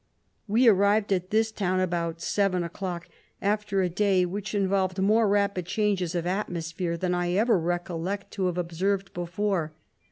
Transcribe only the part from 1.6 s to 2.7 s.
about seven